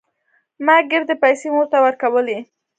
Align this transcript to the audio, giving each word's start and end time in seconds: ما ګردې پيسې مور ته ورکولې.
ما 0.65 0.75
ګردې 0.91 1.15
پيسې 1.23 1.47
مور 1.53 1.65
ته 1.71 1.77
ورکولې. 1.85 2.37